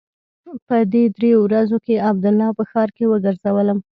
[0.67, 3.79] په دې درېو ورځو کښې عبدالله په ښار کښې وګرځولم.